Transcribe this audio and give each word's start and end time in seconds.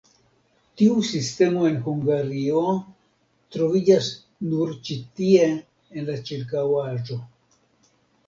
Tiu 0.81 0.93
sistemo 1.07 1.65
en 1.71 1.75
Hungario 1.89 2.63
troviĝas 3.55 4.09
nur 4.53 4.73
ĉi 4.87 4.97
tie 5.19 5.45
en 5.51 6.07
la 6.11 6.17
ĉirkaŭaĵo. 6.31 7.19